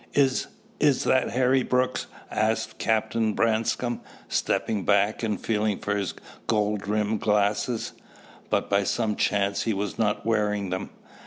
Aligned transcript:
"Is 0.15 0.47
is 0.79 1.03
that 1.03 1.29
Harry 1.29 1.61
Brooks?" 1.61 2.07
asked 2.31 2.79
Captain 2.79 3.33
Branscome, 3.33 4.01
stepping 4.27 4.83
back 4.83 5.21
and 5.21 5.39
feeling 5.39 5.77
for 5.77 5.95
his 5.95 6.15
gold 6.47 6.87
rimmed 6.87 7.21
glasses. 7.21 7.93
But 8.49 8.67
by 8.67 8.83
some 8.83 9.15
chance 9.15 9.61
he 9.61 9.75
was 9.75 9.99
not 9.99 10.25
wearing 10.25 10.71
them. 10.71 10.89